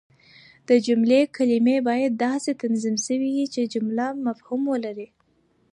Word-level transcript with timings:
د 0.67 0.69
جملې 0.87 1.21
کلیمې 1.35 1.77
باید 1.87 2.11
داسي 2.25 2.51
تنظیم 2.63 2.95
سوي 3.07 3.29
يي، 3.37 3.45
چي 3.53 3.61
جمله 3.73 4.05
مفهوم 4.25 4.61
ولري. 4.73 5.07